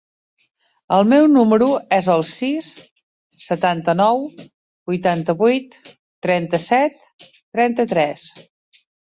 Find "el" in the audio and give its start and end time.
0.95-1.03, 2.13-2.23